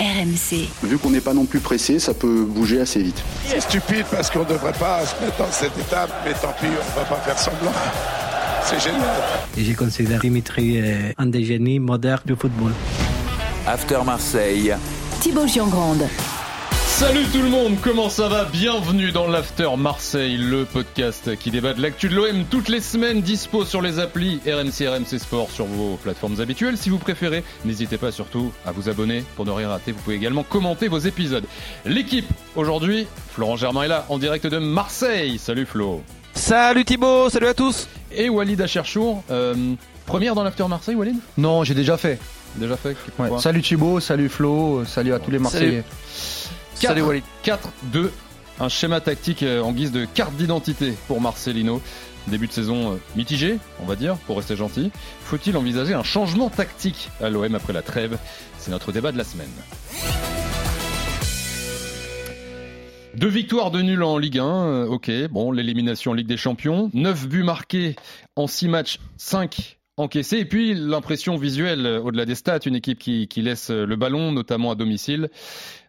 [0.00, 0.68] RMC.
[0.82, 3.22] Vu qu'on n'est pas non plus pressé, ça peut bouger assez vite.
[3.46, 6.66] C'est stupide parce qu'on ne devrait pas se mettre dans cette étape, mais tant pis,
[6.66, 7.72] on ne va pas faire semblant.
[8.64, 9.02] C'est génial.
[9.58, 12.72] Et j'ai considéré Dimitri euh, un des génies modernes du football.
[13.66, 14.74] After Marseille.
[15.20, 16.04] Thibaut Giangrande.
[17.00, 18.44] Salut tout le monde, comment ça va?
[18.44, 23.22] Bienvenue dans l'After Marseille, le podcast qui débat de l'actu de l'OM toutes les semaines,
[23.22, 26.76] dispo sur les applis RMC RMC Sport sur vos plateformes habituelles.
[26.76, 29.92] Si vous préférez, n'hésitez pas surtout à vous abonner pour ne rien rater.
[29.92, 31.44] Vous pouvez également commenter vos épisodes.
[31.86, 35.38] L'équipe aujourd'hui, Florent Germain est là en direct de Marseille.
[35.38, 36.02] Salut Flo.
[36.34, 37.88] Salut Thibaut, salut à tous.
[38.12, 39.54] Et Walid Acherchour, euh,
[40.04, 41.16] première dans l'After Marseille Walid?
[41.38, 42.18] Non, j'ai déjà fait.
[42.56, 43.30] Déjà fait ouais.
[43.38, 45.82] Salut Thibaut, salut Flo, salut à tous les Marseillais.
[45.82, 46.59] Salut.
[46.80, 47.24] Salut Walid.
[47.44, 48.10] 4-2,
[48.58, 51.82] un schéma tactique euh, en guise de carte d'identité pour Marcelino.
[52.26, 54.90] Début de saison euh, mitigé, on va dire, pour rester gentil.
[55.22, 58.18] Faut-il envisager un changement tactique à l'OM après la trêve?
[58.58, 59.50] C'est notre débat de la semaine.
[63.14, 66.90] Deux victoires de nul en Ligue 1, euh, ok, bon, l'élimination en Ligue des Champions.
[66.94, 67.94] 9 buts marqués
[68.36, 70.38] en 6 matchs, 5 encaissés.
[70.38, 74.32] Et puis l'impression visuelle, euh, au-delà des stats, une équipe qui, qui, laisse le ballon,
[74.32, 75.30] notamment à domicile.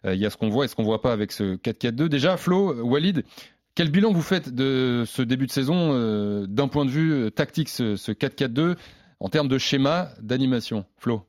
[0.04, 2.08] Il y a ce qu'on voit et ce qu'on voit pas avec ce 4-4-2.
[2.08, 3.24] Déjà, Flo, Walid,
[3.74, 7.68] quel bilan vous faites de ce début de saison euh, d'un point de vue tactique,
[7.68, 8.76] ce, ce 4-4-2,
[9.20, 10.84] en termes de schéma d'animation?
[10.98, 11.26] Flo?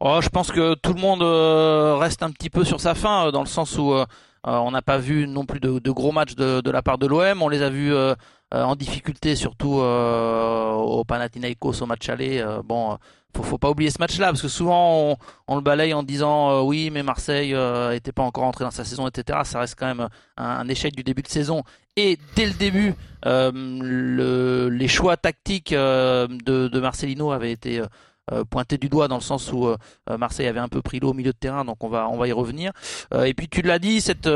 [0.00, 3.30] Oh, Je pense que tout le monde euh, reste un petit peu sur sa fin,
[3.30, 4.04] dans le sens où euh,
[4.44, 7.42] on n'a pas vu non plus de, gros matchs de, de, la part de l'OM.
[7.42, 8.14] On les a vus euh,
[8.52, 12.44] en difficulté, surtout au Panathinaikos au match aller.
[12.64, 12.98] bon,
[13.34, 15.16] faut, faut pas oublier ce match-là parce que souvent
[15.48, 17.56] on, le balaye en disant oui, mais Marseille
[17.90, 19.38] n'était pas encore entré dans sa saison, etc.
[19.44, 21.62] Ça reste quand même un, échec du début de saison.
[21.96, 27.82] Et dès le début, le, les choix tactiques de, de Marcelino avaient été
[28.30, 29.76] euh, pointé du doigt dans le sens où euh,
[30.16, 32.28] Marseille avait un peu pris l'eau au milieu de terrain, donc on va on va
[32.28, 32.70] y revenir.
[33.12, 34.28] Euh, et puis tu l'as dit, cette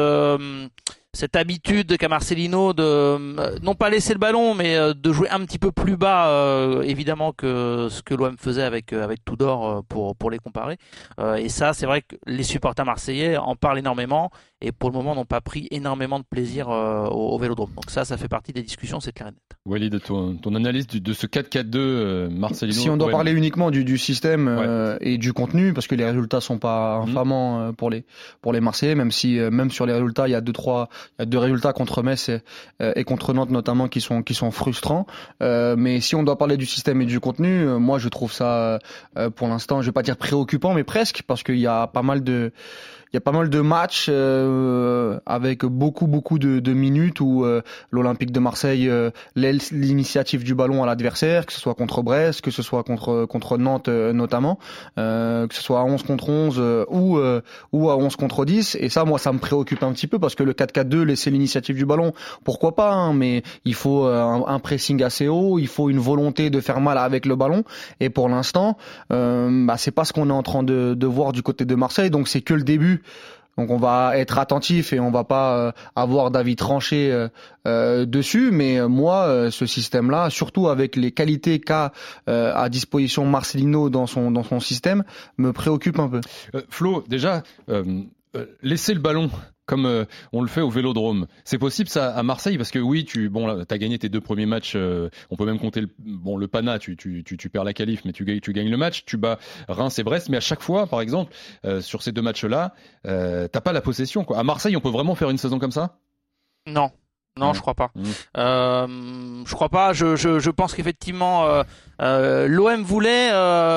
[1.17, 5.59] cette habitude qu'a Marcelino de non pas laisser le ballon, mais de jouer un petit
[5.59, 10.39] peu plus bas, évidemment que ce que l'OM faisait avec avec Tudor pour pour les
[10.39, 10.77] comparer.
[11.39, 15.15] et ça, c'est vrai que les supporters marseillais en parlent énormément et pour le moment
[15.15, 17.73] n'ont pas pris énormément de plaisir au, au, Vélodrome.
[17.75, 19.41] Donc ça, ça fait partie des discussions, c'est clair et net.
[19.67, 23.85] Walid, ton, ton analyse de ce 4-4-2 euh, Marcelino Si on doit parler uniquement du,
[23.85, 24.99] du système euh, ouais.
[25.01, 27.75] et du contenu, parce que les résultats sont pas infamants mmh.
[27.75, 28.05] pour les
[28.41, 30.89] pour les Marseillais, même si euh, même sur les résultats, il y a deux trois,
[31.19, 32.43] il y a deux résultats contre Metz et,
[32.81, 35.07] et contre Nantes notamment qui sont qui sont frustrants.
[35.41, 38.79] mais si on doit parler du système et du contenu, moi je trouve ça
[39.37, 42.25] pour l'instant, je vais pas dire préoccupant, mais presque, parce qu'il y a pas mal
[42.25, 42.53] de
[43.15, 47.63] y a pas mal de matchs euh, avec beaucoup beaucoup de, de minutes où euh,
[47.91, 52.41] l'Olympique de Marseille euh, laisse l'initiative du ballon à l'adversaire, que ce soit contre Brest,
[52.41, 54.59] que ce soit contre contre Nantes notamment,
[54.97, 57.19] que ce soit à 11 contre 11 ou
[57.73, 60.35] ou à 11 contre 10 et ça moi ça me préoccupe un petit peu parce
[60.35, 62.13] que le 4-4-2 laisser l'initiative du ballon,
[62.45, 66.51] pourquoi pas hein, mais il faut un, un, pressing assez haut, il faut une volonté
[66.51, 67.65] de faire mal avec le ballon.
[68.01, 68.77] Et pour l'instant
[69.11, 72.11] bah, c'est pas ce qu'on est en train de, de voir du côté de Marseille.
[72.11, 72.96] Donc c'est que le début
[73.57, 77.29] donc on va être attentif et on va pas euh, avoir d'avis tranché euh,
[77.67, 78.51] euh, dessus.
[78.53, 81.93] Mais moi, ce système-là, surtout avec les qualités qu'a
[82.27, 85.05] à disposition Marcelino dans son dans son système,
[85.39, 86.21] me préoccupe un peu.
[86.69, 87.43] Flo, déjà,
[88.63, 89.31] laisser le ballon
[89.67, 91.27] comme euh, on le fait au Vélodrome.
[91.45, 92.57] C'est possible ça à Marseille?
[92.57, 94.75] Parce que oui, tu bon as gagné tes deux premiers matchs.
[94.77, 97.73] Euh, on peut même compter le bon le Pana, tu, tu, tu, tu perds la
[97.73, 99.05] qualif, mais tu gagnes tu gagnes le match.
[99.05, 99.39] Tu bats
[99.69, 101.35] Reims et Brest, mais à chaque fois, par exemple,
[101.65, 102.75] euh, sur ces deux matchs-là,
[103.05, 104.25] t'as pas la possession.
[104.25, 104.39] Quoi.
[104.39, 105.99] À Marseille, on peut vraiment faire une saison comme ça?
[106.67, 106.91] Non.
[107.39, 107.91] Non, je crois pas.
[107.95, 108.05] Mmh.
[108.39, 108.87] Euh,
[109.45, 109.93] je crois pas.
[109.93, 111.65] Je, je, je pense qu'effectivement, euh,
[112.01, 113.29] euh, l'OM voulait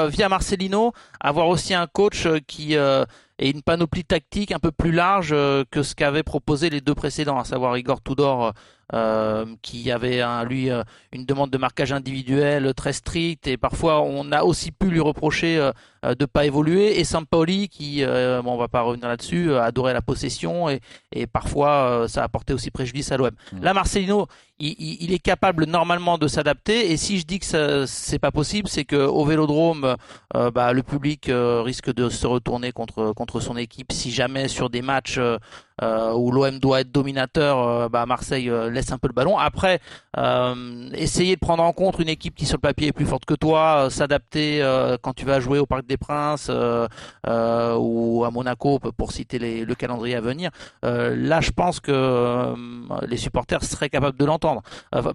[0.08, 2.78] via Marcelino avoir aussi un coach qui
[3.40, 6.94] et une panoplie tactique un peu plus large euh, que ce qu'avaient proposé les deux
[6.94, 8.54] précédents, à savoir Igor Tudor
[8.92, 14.32] euh, qui avait lui euh, une demande de marquage individuel très stricte et parfois on
[14.32, 15.72] a aussi pu lui reprocher euh,
[16.04, 20.02] de pas évoluer et Sampaoli qui euh, bon on va pas revenir là-dessus adorait la
[20.02, 20.82] possession et,
[21.12, 23.32] et parfois ça a apporté aussi préjudice à l'OM.
[23.52, 23.62] Mmh.
[23.62, 24.28] Là Marcelino
[24.62, 28.68] il, il, est capable normalement de s'adapter et si je dis que c'est pas possible
[28.68, 29.96] c'est que au Vélodrome
[30.34, 34.82] bah, le public risque de se retourner contre contre son équipe si jamais sur des
[34.82, 35.20] matchs
[35.82, 39.38] euh, où l'OM doit être dominateur, euh, bah Marseille euh, laisse un peu le ballon.
[39.38, 39.80] Après,
[40.94, 43.34] essayer de prendre en compte une équipe qui sur le papier est plus forte que
[43.34, 44.62] toi, s'adapter
[45.02, 50.16] quand tu vas jouer au Parc des Princes ou à Monaco, pour citer le calendrier
[50.16, 50.52] à venir.
[50.84, 52.56] là, je pense que
[53.06, 54.62] les supporters seraient capables de l'entendre.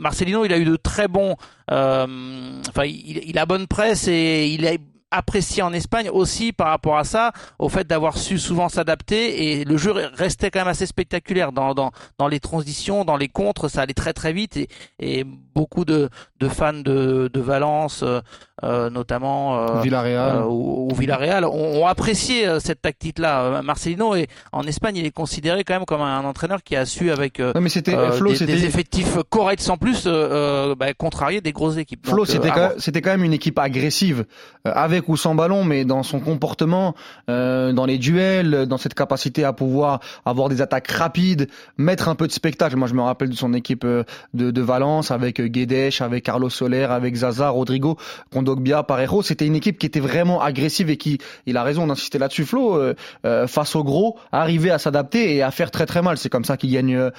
[0.00, 1.37] Marcelino, il a eu de très bons,
[1.69, 4.73] enfin, il, il, a bonne presse et il a
[5.16, 9.64] apprécié en Espagne aussi par rapport à ça, au fait d'avoir su souvent s'adapter et
[9.64, 13.69] le jeu restait quand même assez spectaculaire dans, dans, dans les transitions, dans les contres,
[13.70, 14.69] ça allait très très vite et,
[14.99, 15.25] et
[15.55, 16.08] beaucoup de,
[16.40, 18.20] de fans de, de Valence, euh,
[18.62, 20.37] euh notamment euh, Villarreal.
[20.37, 23.62] Euh, ou, Villarreal, ont, ont apprécié euh, cette tactique-là.
[23.62, 27.11] Marcelino et en Espagne, il est considéré quand même comme un, entraîneur qui a su
[27.11, 31.76] avec non, mais c'était, Flo, des, des, effectifs corrects sans plus bah, contrarier des grosses
[31.76, 32.06] équipes.
[32.06, 34.25] Flo, c'était quand, c'était quand même une équipe agressive,
[34.64, 36.94] avec ou sans ballon, mais dans son comportement,
[37.28, 41.48] dans les duels, dans cette capacité à pouvoir avoir des attaques rapides,
[41.78, 42.76] mettre un peu de spectacle.
[42.76, 46.84] Moi, je me rappelle de son équipe de, de Valence avec Guedes, avec Carlos Soler,
[46.84, 47.96] avec Zaza, Rodrigo,
[48.32, 49.22] Kondogbia, Parejo.
[49.22, 52.76] C'était une équipe qui était vraiment agressive et qui, il a raison d'insister là-dessus, Flo,
[52.76, 52.94] euh,
[53.26, 56.18] euh, face au gros, arrivait à s'adapter et à faire très très mal.
[56.18, 57.10] C'est comme ça qu'il gagne euh,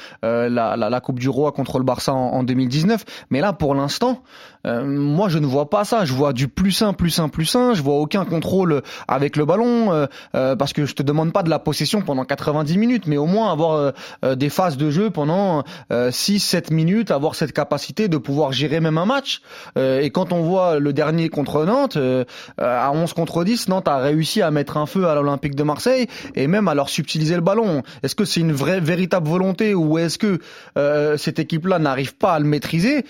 [0.50, 3.06] la, la, la, Coupe du Roi contre le Barça en, en 2019.
[3.30, 4.24] Mais là, pour l'instant,
[4.66, 6.06] moi, je ne vois pas ça.
[6.06, 7.65] Je vois du plus un, plus un, plus un.
[7.74, 11.60] Je vois aucun contrôle avec le ballon parce que je te demande pas de la
[11.60, 17.12] possession pendant 90 minutes, mais au moins avoir des phases de jeu pendant 6-7 minutes,
[17.12, 19.42] avoir cette capacité de pouvoir gérer même un match.
[19.78, 22.24] Euh, et quand on voit le dernier contre Nantes, euh,
[22.58, 26.08] à 11 contre 10, Nantes a réussi à mettre un feu à l'Olympique de Marseille
[26.36, 27.84] et même à leur subtiliser le ballon.
[28.04, 30.40] Est-ce que c'est une vraie, véritable volonté ou est-ce que
[30.78, 33.06] euh, cette équipe-là n'arrive pas à le maîtriser?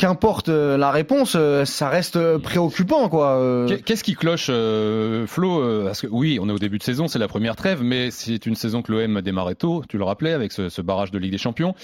[0.00, 3.66] Qu'importe la réponse, ça reste préoccupant, quoi.
[3.84, 4.50] Qu'est-ce qui cloche,
[5.26, 8.10] Flo Parce que oui, on est au début de saison, c'est la première trêve, mais
[8.10, 9.82] c'est une saison que l'OM démarrait tôt.
[9.88, 11.74] Tu le rappelais avec ce, ce, barrage de Ligue des Champions.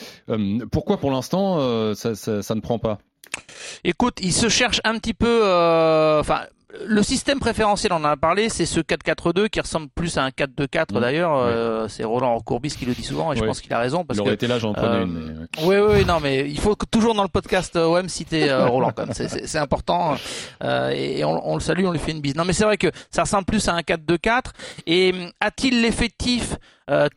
[0.73, 2.99] pourquoi pour l'instant ça, ça, ça, ne prend pas?
[3.85, 5.41] Écoute, il se cherche un petit peu.
[5.45, 6.43] Euh, enfin,
[6.85, 10.31] le système préférentiel, on en a parlé, c'est ce 4-4-2 qui ressemble plus à un
[10.31, 11.01] 4-2-4 mmh.
[11.01, 11.37] d'ailleurs.
[11.37, 14.05] Euh, c'est Roland Courbis qui le dit souvent et je pense qu'il a raison.
[14.05, 15.49] Parce il aurait été là, j'en prenais euh, une.
[15.63, 19.59] Oui, oui, non, mais il faut toujours dans le podcast OM citer Roland quand C'est
[19.59, 20.17] important
[20.63, 22.37] et on, on, le salue, on lui fait une bise.
[22.37, 24.43] Non, mais c'est vrai que ça ressemble plus à un 4-2-4.
[24.87, 26.57] Et a-t-il l'effectif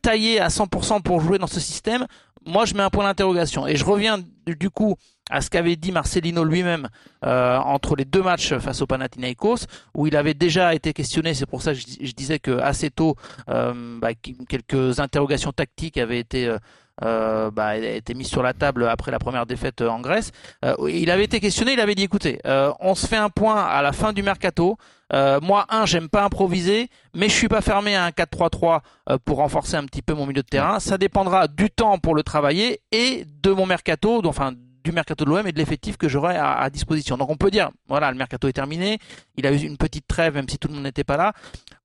[0.02, 2.06] taillé à 100% pour jouer dans ce système?
[2.46, 4.96] Moi, je mets un point d'interrogation et je reviens du coup
[5.30, 6.90] à ce qu'avait dit Marcelino lui-même
[7.26, 9.66] euh, entre les deux matchs face au Panathinaikos,
[9.96, 11.34] où il avait déjà été questionné.
[11.34, 13.16] C'est pour ça que je, disais que assez tôt,
[13.50, 14.10] euh, bah,
[14.48, 16.58] quelques interrogations tactiques avaient été euh,
[17.04, 20.32] euh bah, été mises sur la table après la première défaite en Grèce.
[20.66, 23.64] Euh, il avait été questionné, il avait dit écoutez, euh, on se fait un point
[23.64, 24.78] à la fin du mercato.
[25.12, 28.82] moi, un, j'aime pas improviser, mais je suis pas fermé à un 4-3-3
[29.26, 30.80] pour renforcer un petit peu mon milieu de terrain.
[30.80, 34.54] Ça dépendra du temps pour le travailler et de mon mercato, enfin
[34.84, 37.18] du mercato de l'OM et de l'effectif que j'aurai à, disposition.
[37.18, 39.00] Donc on peut dire, voilà, le mercato est terminé,
[39.36, 41.34] il a eu une petite trêve même si tout le monde n'était pas là.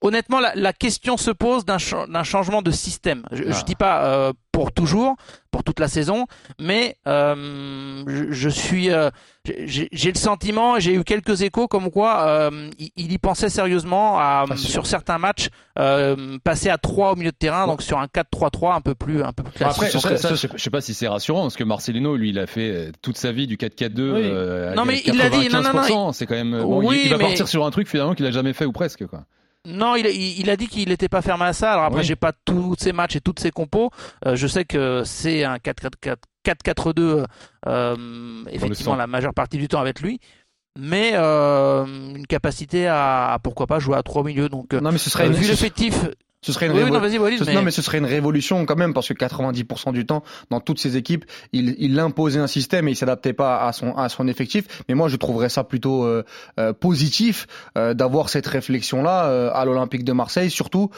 [0.00, 3.25] Honnêtement, la, question se pose d'un changement de système.
[3.32, 3.62] Je, ah.
[3.62, 5.17] dis pas euh, pour toujours,
[5.51, 6.27] pour toute la saison,
[6.61, 9.11] mais euh, je, suis, euh,
[9.45, 14.45] j'ai le sentiment, j'ai eu quelques échos comme quoi euh, il, y pensait sérieusement à,
[14.55, 15.49] sur certains matchs
[16.45, 19.33] passer à 3 au milieu de terrain, donc sur un 4-3-3 un peu plus, un
[19.33, 19.93] peu plus classique.
[19.93, 22.93] Après, ça, je sais pas si c'est rassurant parce que Marcelino, lui, il a fait
[23.03, 24.75] toute sa vie du 4-4-2.
[24.77, 26.62] non mais il l'a dit, non non non, c'est quand même.
[26.62, 29.05] Bon, oui, il, va partir sur un truc finalement qu'il a jamais fait ou presque
[29.09, 29.25] quoi.
[29.66, 31.72] Non, il, il, a dit qu'il n'était pas fermé à ça.
[31.72, 33.90] Alors après, j'ai pas tous ses matchs et toutes ses compos.
[34.26, 37.25] Euh, je sais que c'est un 4-4-2
[37.66, 40.20] euh, effectivement la majeure partie du temps avec lui.
[40.78, 44.49] Mais euh, une capacité à, pourquoi pas jouer à trois milieux.
[44.49, 46.08] Donc, non, mais ce serait vu l'effectif,
[46.44, 47.70] ce serait une non, mais...
[47.70, 51.24] ce serait une révolution quand même parce que 90% du temps, dans toutes ces équipes,
[51.55, 54.67] il, il imposait un système et il s'adaptait pas à son à son effectif.
[54.89, 56.22] Mais moi, je trouverais ça plutôt euh,
[56.60, 57.46] euh, positif
[57.79, 59.22] euh, d'avoir cette réflexion là
[59.55, 60.91] à l'Olympique de Marseille, surtout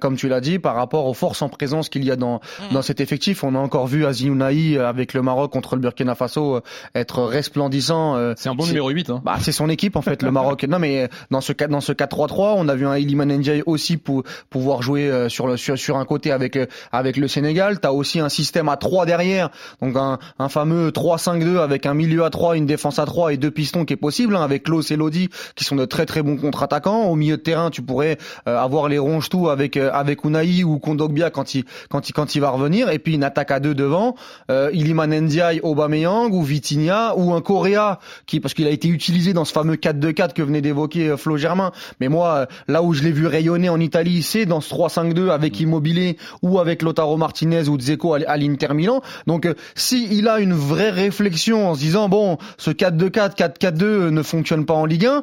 [0.00, 2.36] comme tu l'as dit par rapport aux forces en présence qu'il y a dans
[2.70, 2.72] mm.
[2.72, 3.44] dans cet effectif.
[3.44, 6.60] On a encore vu Aziounai avec le Maroc contre le Burkina Faso
[6.94, 8.34] être resplendissant.
[8.36, 9.20] c'est un bon numéro 8 hein.
[9.24, 10.64] Bah, c'est son équipe en fait, le Maroc.
[10.64, 14.22] Non mais dans ce dans ce 4-3-3, on a vu un Iliman Ndiaye aussi pour
[14.48, 17.80] pouvoir jouer euh, sur le sur, sur un côté avec euh, avec le Sénégal.
[17.80, 19.50] T'as aussi un système à 3 derrière,
[19.82, 23.36] donc un, un fameux 3-5-2 avec un milieu à 3, une défense à 3 et
[23.36, 26.22] deux pistons qui est possible, hein, avec Klaus et Lodi qui sont de très très
[26.22, 27.04] bons contre-attaquants.
[27.04, 30.78] Au milieu de terrain, tu pourrais euh, avoir les ronges tout avec avec Unai ou
[30.78, 33.74] Kondogbia quand il quand il quand il va revenir, et puis une attaque à deux
[33.74, 34.14] devant,
[34.50, 39.32] euh, Iliman Ndiaye, Aubameyang ou Vitinha ou un Correa qui parce qu'il a été utilisé
[39.32, 41.72] dans ce fameux 4-2-4 que venait d'évoquer Flo Germain.
[42.00, 45.30] Mais moi, là où je l'ai vu rayonner en Italie, c'est dans ce 3 3-5-2
[45.30, 49.00] avec Immobilier ou avec Lotaro Martinez ou Dzeko à l'Inter Milan.
[49.26, 54.22] Donc si il a une vraie réflexion en se disant bon, ce 4-2-4, 4-4-2 ne
[54.22, 55.22] fonctionne pas en Ligue 1,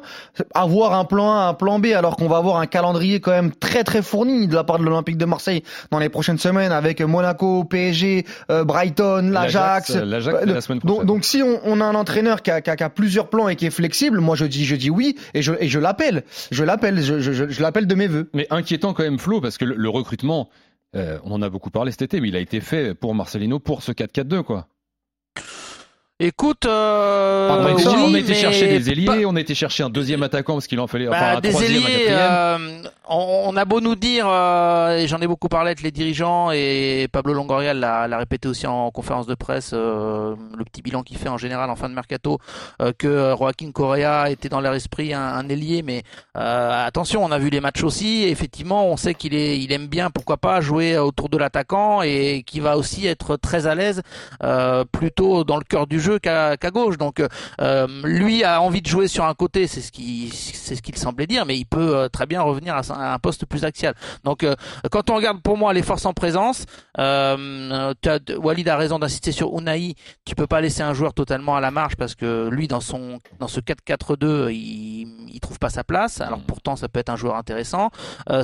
[0.54, 3.52] avoir un plan A, un plan B alors qu'on va avoir un calendrier quand même
[3.52, 7.00] très très fourni de la part de l'Olympique de Marseille dans les prochaines semaines avec
[7.00, 9.96] Monaco, PSG, Brighton, l'Ajax.
[10.84, 13.28] donc, donc, si on, on, a un entraîneur qui a, qui, a, qui a, plusieurs
[13.28, 15.78] plans et qui est flexible, moi je dis je dis oui et je et je
[15.78, 18.28] l'appelle, je l'appelle, je, je, je l'appelle de mes voeux.
[18.34, 20.48] Mais inquiétant quand même Flo parce que le, le recrutement,
[20.94, 23.58] euh, on en a beaucoup parlé cet été, mais il a été fait pour Marcelino
[23.58, 24.68] pour ce 4-4-2 quoi.
[26.24, 30.52] Écoute, euh, on, a été chercher des ailiers, on a été chercher un deuxième attaquant
[30.52, 34.26] parce qu'il en fallait bah, un des troisième, ailiers, euh, on, a beau nous dire,
[34.28, 38.66] euh, et j'en ai beaucoup parlé avec les dirigeants et Pablo Longoria l'a répété aussi
[38.66, 41.94] en conférence de presse, euh, le petit bilan qu'il fait en général en fin de
[41.94, 42.38] mercato,
[42.80, 46.02] euh, que Joaquin Correa était dans leur esprit un, un ailier, mais
[46.34, 48.22] attention, on a vu les matchs aussi.
[48.22, 52.02] Et effectivement, on sait qu'il est, il aime bien, pourquoi pas, jouer autour de l'attaquant
[52.02, 54.02] et qui va aussi être très à l'aise,
[54.92, 56.98] plutôt dans le cœur du jeu qu'à gauche.
[56.98, 57.22] Donc
[57.60, 60.96] euh, lui a envie de jouer sur un côté, c'est ce qui c'est ce qu'il
[60.96, 63.94] semblait dire, mais il peut euh, très bien revenir à, un poste plus axial.
[64.24, 64.54] Donc euh,
[64.90, 66.66] quand on regarde pour moi les forces en présence,
[66.98, 69.94] Walid a raison d'insister sur Unai.
[70.24, 73.18] Tu peux pas laisser un joueur totalement à la marge parce que lui dans son
[73.38, 76.20] dans ce 4-4-2 il il trouve pas sa place.
[76.20, 76.46] Alors mm.
[76.46, 77.90] pourtant ça peut être un joueur intéressant.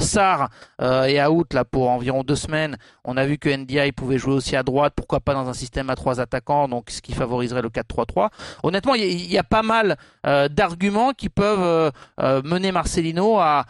[0.00, 2.76] Sar est out là pour environ deux semaines.
[3.04, 5.90] On a vu que NDI pouvait jouer aussi à droite, pourquoi pas dans un système
[5.90, 8.28] à trois attaquants, donc ce qui favoriserait le 4-3-3.
[8.62, 9.96] Honnêtement, il y, a pas mal
[10.26, 13.64] euh, d'arguments qui peuvent euh, euh, mener Marcelino à,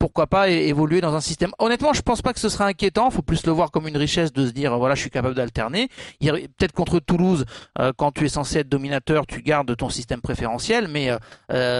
[0.00, 1.52] pourquoi pas évoluer dans un système.
[1.60, 3.08] Honnêtement, je pense pas que ce sera inquiétant.
[3.08, 5.88] Faut plus le voir comme une richesse de se dire voilà, je suis capable d'alterner.
[6.20, 7.44] Peut-être contre Toulouse,
[7.98, 11.12] quand tu es censé être dominateur, tu gardes ton système préférentiel, mais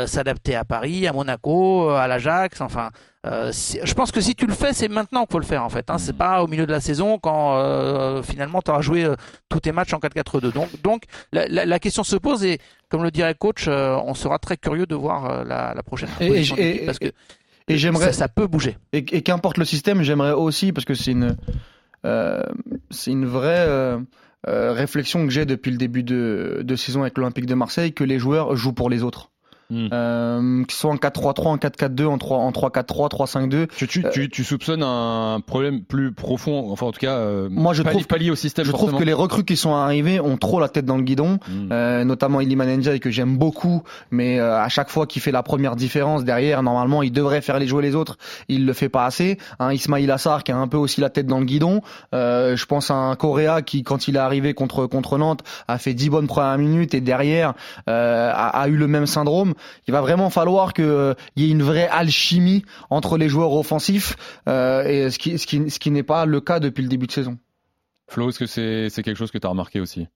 [0.07, 2.91] s'adapter à Paris, à Monaco, à l'Ajax, enfin.
[3.27, 5.69] Euh, je pense que si tu le fais, c'est maintenant qu'il faut le faire en
[5.69, 5.91] fait.
[5.91, 5.99] Hein.
[5.99, 9.09] C'est pas au milieu de la saison quand euh, finalement tu auras joué
[9.49, 10.53] tous tes matchs en 4-4-2.
[10.53, 12.59] Donc, donc la, la, la, question se pose et
[12.89, 16.87] comme le dirait coach, on sera très curieux de voir la, la prochaine et, et,
[16.87, 17.13] parce que
[17.69, 18.79] et j'aimerais ça, peut bouger.
[18.93, 21.37] Et, qu'importe le système, j'aimerais aussi parce que c'est une
[22.05, 22.43] euh,
[22.91, 23.99] c'est une vraie euh,
[24.47, 28.05] euh, réflexion que j'ai depuis le début de, de saison avec l'Olympique de Marseille que
[28.05, 29.31] les joueurs jouent pour les autres.
[29.71, 29.89] Hmm.
[29.93, 33.67] Euh, qu'ils soient en 4-3-3, en 4-4-2, en 3 en 3-4-3, 3-5-2.
[33.77, 37.51] Tu, tu, euh, tu, tu, soupçonnes un problème plus profond, enfin en tout cas, euh,
[37.51, 38.65] moi je trouve pas lié au système.
[38.65, 41.39] Je trouve que les recrues qui sont arrivés ont trop la tête dans le guidon,
[41.71, 45.43] euh, notamment Iliman Ndiaye que j'aime beaucoup, mais euh, à chaque fois qu'il fait la
[45.43, 48.17] première différence derrière, normalement il devrait faire les jouer les autres,
[48.49, 49.37] il le fait pas assez.
[49.59, 51.83] Un Ismail Assar qui a un peu aussi la tête dans le guidon.
[52.15, 55.77] Euh, je pense à un Correa qui, quand il est arrivé contre contre Nantes, a
[55.77, 57.53] fait 10 bonnes premières minutes et derrière
[57.87, 59.53] a, a eu le même syndrome
[59.87, 64.17] il va vraiment falloir qu'il euh, y ait une vraie alchimie entre les joueurs offensifs,
[64.49, 67.07] euh, et ce qui, ce qui, ce qui n'est pas le cas depuis le début
[67.07, 67.39] de saison.
[68.09, 70.09] Flo, est-ce que c'est c'est quelque chose que tu as remarqué aussi?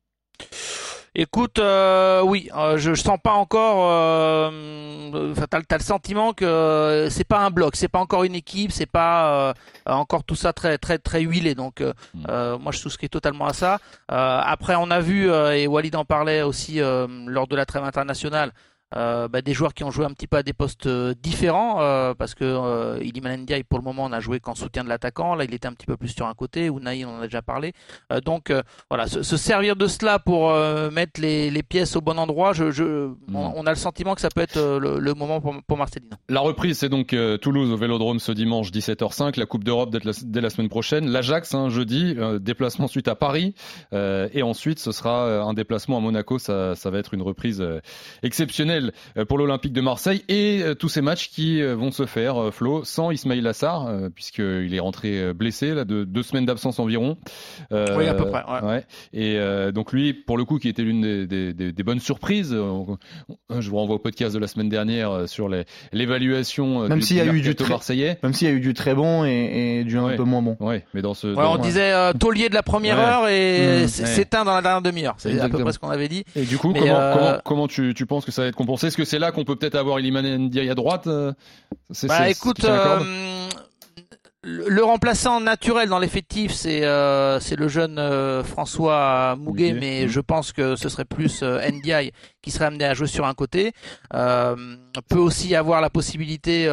[1.15, 3.91] Écoute, euh, oui, euh, je, je sens pas encore.
[3.91, 8.73] Euh, t'as, as le sentiment que c'est pas un bloc, c'est pas encore une équipe,
[8.73, 9.53] c'est pas euh,
[9.85, 11.55] encore tout ça très très très huilé.
[11.55, 11.83] Donc,
[12.15, 12.57] hmm.
[12.59, 13.79] moi, je souscris totalement à ça.
[14.09, 18.53] après, on a vu et Walid en parlait aussi lors de la trêve internationale.
[18.97, 21.81] Euh, bah, des joueurs qui ont joué un petit peu à des postes euh, différents
[21.81, 25.35] euh, parce que euh, Iliman Ndiaye pour le moment n'a joué qu'en soutien de l'attaquant.
[25.35, 27.43] Là il était un petit peu plus sur un côté Unai on en a déjà
[27.43, 27.73] parlé.
[28.25, 28.53] Donc
[28.91, 30.53] voilà se, se, servir de cela pour
[30.93, 33.37] mettre les, les, pièces au bon endroit je, je mm.
[33.37, 36.17] on, a le sentiment que ça peut être le, le moment pour, pour, Marcelino.
[36.29, 40.41] La reprise c'est donc Toulouse au Vélodrome ce dimanche 17h05 la Coupe d'Europe dès, dès
[40.41, 43.55] la, semaine prochaine l'Ajax hein, jeudi déplacement suite à Paris
[43.93, 47.65] et ensuite ce sera un déplacement à Monaco ça, ça va être une reprise
[48.23, 48.82] exceptionnelle
[49.17, 52.53] euh, pour l'Olympique de Marseille et euh, tous ces matchs qui euh, vont se faire,
[52.53, 57.17] Flo, sans Ismail Assar, puisqu'il est rentré blessé, là, de deux semaines d'absence environ.
[57.71, 58.45] oui, à peu près.
[58.45, 58.69] Ouais.
[58.69, 58.87] ouais.
[59.13, 63.71] Et donc lui, pour le coup, qui était l'une des, des, des, bonnes surprises, je
[63.71, 65.49] vous renvoie au podcast de la semaine dernière sur
[65.93, 68.19] l'évaluation même s'il y a eu du très, marseillais.
[68.23, 70.17] Même s'il y a eu du très bon et, et du un ouais.
[70.17, 70.57] peu moins bon.
[70.61, 71.29] Ouais, mais dans ce.
[71.29, 71.55] Dans...
[71.55, 75.15] on disait euh, taulier de la première heure et mmh, s'éteint dans la dernière demi-heure.
[75.19, 76.25] C'est à peu près ce qu'on avait dit.
[76.37, 77.15] Et du coup, mais comment, euh...
[77.15, 79.45] comment, comment tu, tu penses que ça va être compensé est-ce que c'est là qu'on
[79.45, 81.33] peut peut-être avoir Iliman Ndiaye à droite euh,
[82.05, 83.01] Bah écoute, euh,
[84.45, 90.09] le remplaçant naturel dans l'effectif, c'est euh, c'est le jeune euh, François Mouguet, mais mmh.
[90.09, 92.11] je pense que ce serait plus euh, Ndiaye
[92.43, 93.73] qui serait amené à jouer sur un côté.
[94.11, 96.69] Peut aussi avoir la possibilité,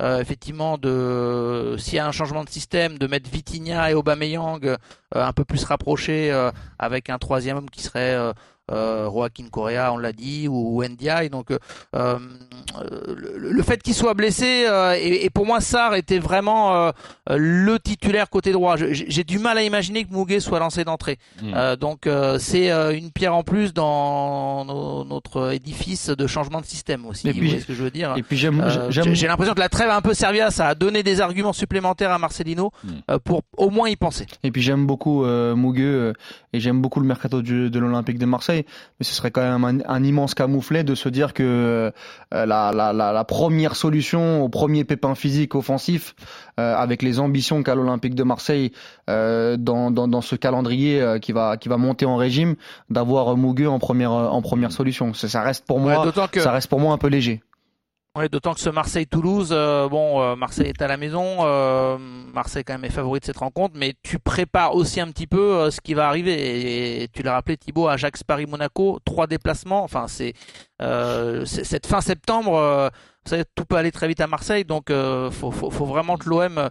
[0.00, 4.76] effectivement, de s'il y a un changement de système, de mettre Vitinha et Aubameyang
[5.14, 6.32] un peu plus rapprochés
[6.80, 8.32] avec un troisième homme qui serait
[8.70, 11.30] euh, Joaquin Correa, on l'a dit, ou, Ndiaye.
[11.30, 12.18] Donc euh,
[13.16, 14.66] le, fait qu'il soit blessé
[15.00, 16.92] et, pour moi Sarr était vraiment
[17.28, 18.76] le titulaire côté droit.
[18.76, 21.18] J'ai du mal à imaginer que Mouguet soit lancé d'entrée.
[21.42, 21.76] Hmm.
[21.76, 24.64] donc c'est une pierre en plus dans
[25.04, 27.28] notre édifice de changement de système aussi.
[27.28, 28.14] Et puis, ce que je veux dire.
[28.16, 31.02] Et puis j'ai l'impression que la trêve a un peu servi à ça, a donné
[31.02, 33.18] des arguments supplémentaires à Marcelino hmm.
[33.24, 34.26] pour au moins y penser.
[34.42, 36.12] Et puis j'aime beaucoup Mouguet
[36.52, 38.61] et j'aime beaucoup le mercato de l'Olympique de Marseille
[38.98, 41.42] mais ce serait quand même un, immense camouflet de se dire que
[42.34, 46.14] euh, la, la, la, première solution au premier pépin physique offensif,
[46.58, 48.72] euh, avec les ambitions qu'a l'Olympique de Marseille
[49.08, 52.56] euh, dans, dans, dans, ce calendrier qui va qui va monter en régime,
[52.90, 55.14] d'avoir Mougueux en première en première solution.
[55.14, 57.42] Ça, ça reste pour moi, ça reste pour moi un peu léger.
[58.14, 61.96] D'autant que ce Marseille-Toulouse, euh, bon, euh, Marseille est à la maison, euh,
[62.34, 65.70] Marseille quand même est favori de cette rencontre, mais tu prépares aussi un petit peu
[65.70, 67.04] ce qui va arriver.
[67.04, 69.82] Et, tu l'as rappelé, Thibaut, Ajax, Paris, Monaco, trois déplacements.
[69.82, 70.34] Enfin, c'est
[70.78, 72.90] cette fin septembre.
[73.30, 74.92] vous tout peut aller très vite à Marseille, donc
[75.30, 76.68] faut, faut, vraiment que l'OM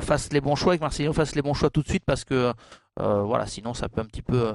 [0.00, 2.24] fasse les bons choix, et que Marseille fasse les bons choix tout de suite, parce
[2.24, 2.52] que
[2.96, 4.52] voilà, sinon ça peut un petit peu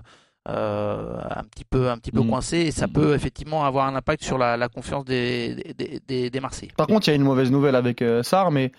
[0.48, 2.30] euh, un petit peu, un petit peu mm.
[2.30, 5.74] coincé et ça peut effectivement avoir un impact sur la, la confiance des,
[6.08, 6.72] des, des, Marseillais.
[6.78, 8.72] Par contre, il y a une mauvaise nouvelle avec euh, Sarr, mais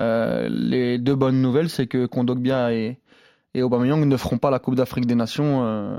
[0.00, 2.98] euh, les deux bonnes nouvelles, c'est que Kondogbia et,
[3.54, 5.96] et Aubameyang ne feront pas la Coupe d'Afrique des Nations euh,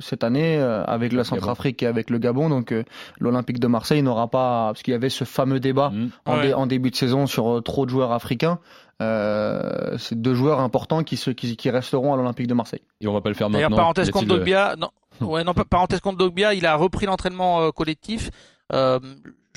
[0.00, 2.48] cette année avec la Centrafrique et avec le Gabon.
[2.48, 2.74] Donc
[3.18, 6.10] l'Olympique de Marseille n'aura pas, parce qu'il y avait ce fameux débat mm.
[6.26, 8.58] en, en, début de saison sur trop de joueurs africains.
[9.00, 12.82] Euh, c'est deux joueurs importants qui, se, qui, qui resteront à l'Olympique de Marseille.
[13.00, 13.76] Et on va pas le faire maintenant.
[13.76, 14.90] parenthèse contre Dogbia, non,
[15.20, 18.30] ouais, non, parenthèse contre Dogbia, il a repris l'entraînement euh, collectif.
[18.72, 18.98] Euh,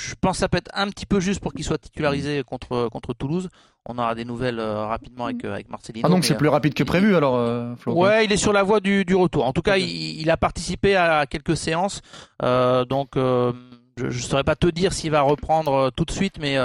[0.09, 2.89] je pense que ça peut être un petit peu juste pour qu'il soit titularisé contre
[2.89, 3.49] contre Toulouse.
[3.85, 6.05] On aura des nouvelles euh, rapidement avec avec Marcelino.
[6.07, 7.77] Ah donc c'est plus rapide que prévu alors.
[7.87, 9.45] ouais, il est sur la voie du, du retour.
[9.45, 12.01] En tout cas, il, il, a participé à quelques séances.
[12.41, 13.53] donc je
[14.05, 16.57] ne saurais pas te dire s'il va reprendre tout de suite, mais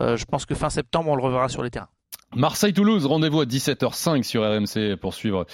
[0.00, 1.88] je pense que fin septembre on le reverra sur les terrains.
[2.34, 5.46] Marseille-Toulouse, rendez-vous à 17h05 sur RMC pour suivre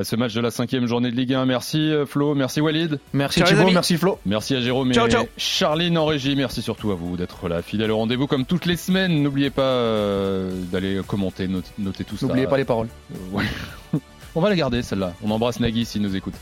[0.00, 1.46] ce match de la cinquième journée de Ligue 1.
[1.46, 2.98] Merci euh, Flo, merci Walid.
[3.14, 4.18] Merci Thibaut, merci Flo.
[4.26, 4.94] Merci à Jérôme et
[5.36, 6.36] Charline en régie.
[6.36, 9.22] Merci surtout à vous d'être là, fidèle au rendez-vous comme toutes les semaines.
[9.22, 12.26] N'oubliez pas euh, d'aller commenter, noter, tout ça.
[12.26, 12.88] N'oubliez pas les paroles.
[13.14, 13.98] Euh,
[14.34, 15.14] on va les garder celle-là.
[15.22, 16.34] On embrasse Nagui s'il nous écoute.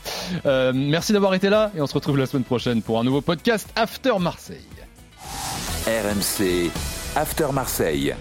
[0.73, 3.69] merci d'avoir été là et on se retrouve la semaine prochaine pour un nouveau podcast
[3.75, 4.57] After Marseille.
[5.87, 6.69] RMC
[7.15, 8.13] After Marseille.